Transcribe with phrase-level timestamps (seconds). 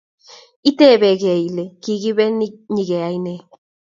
[0.69, 2.23] Itebekei Ile kikibe
[2.73, 3.33] nyikeyai ne